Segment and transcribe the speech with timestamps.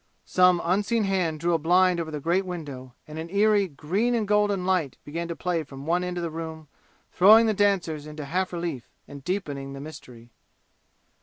[0.25, 4.27] Some unseen hand drew a blind over the great window and an eerie green and
[4.27, 6.67] golden light began to play from one end of the room,
[7.11, 10.31] throwing the dancers into half relief and deepening the mystery.